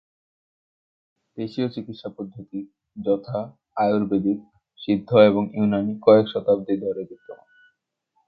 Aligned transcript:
দেশীয় 1.37 1.67
চিকিৎসা 1.69 2.09
পদ্ধতি, 2.17 2.59
যথা, 2.97 3.39
আয়ুর্বেদিক, 3.75 4.39
সিদ্ধ 4.79 5.09
এবং 5.21 5.43
ইউনানী 5.53 5.93
কয়েক 6.01 6.25
শতাব্দী 6.27 6.75
ধরে 6.77 7.01
বিদ্যমান। 7.03 7.47